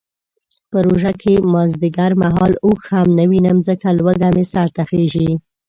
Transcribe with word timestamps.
په 0.69 0.77
روژه 0.87 1.11
کې 1.21 1.33
مازدیګر 1.53 2.11
مهال 2.23 2.53
اوښ 2.65 2.81
هم 2.93 3.07
نه 3.17 3.25
وینم 3.31 3.57
ځکه 3.67 3.87
لوږه 3.97 4.29
مې 4.35 4.45
سرته 4.53 4.81
خیژي. 4.89 5.29